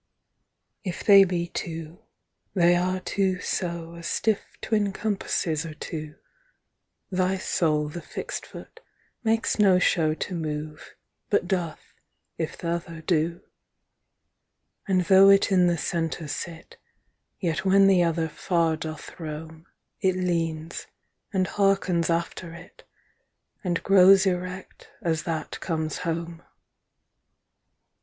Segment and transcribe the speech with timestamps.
[0.83, 1.99] If they be two,
[2.55, 6.15] they are two so 25 As stiffe twin compasses are two,
[7.11, 8.79] Thy soule the fixt foot,
[9.23, 10.95] makes no show To move,
[11.29, 11.93] but doth,
[12.39, 13.41] if the'other doe.
[14.87, 16.77] And though it in the center sit,
[17.39, 19.67] Yet when the other far doth rome,
[20.01, 20.87] 30 It leanes,
[21.31, 22.85] and hearkens after it,
[23.63, 26.41] And growes erect, as that comes home.